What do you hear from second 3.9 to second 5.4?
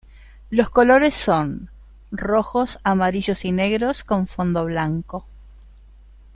con fondo blanco.